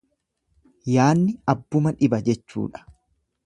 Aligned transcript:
Yaanni 0.93 1.35
abbuma 1.55 1.95
dhiba 2.01 2.23
jechuudha. 2.31 2.87